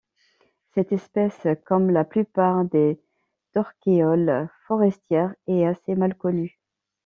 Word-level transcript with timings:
Cette 0.73 0.91
espèce, 0.93 1.45
comme 1.63 1.91
la 1.91 2.03
plupart 2.03 2.65
des 2.65 2.99
torquéoles 3.53 4.49
forestières, 4.67 5.35
est 5.45 5.63
assez 5.63 5.93
mal 5.93 6.15
connue. 6.15 6.59